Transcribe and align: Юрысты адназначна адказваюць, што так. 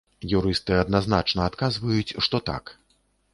Юрысты 0.37 0.77
адназначна 0.83 1.45
адказваюць, 1.51 2.17
што 2.29 2.43
так. 2.49 2.75